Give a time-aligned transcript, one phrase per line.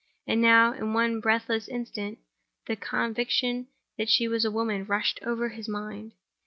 [0.25, 2.17] And now, in one breathless instant,
[2.65, 3.67] the conviction
[3.99, 6.13] that she was a woman rushed over his mind.